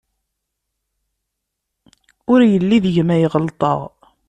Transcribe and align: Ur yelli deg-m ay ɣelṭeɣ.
Ur 2.31 2.39
yelli 2.51 2.77
deg-m 2.83 3.09
ay 3.15 3.23
ɣelṭeɣ. 3.33 3.79